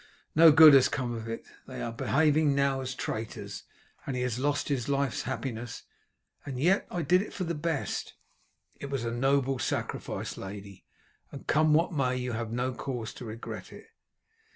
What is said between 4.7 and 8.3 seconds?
life's happiness. And yet I did it for the best."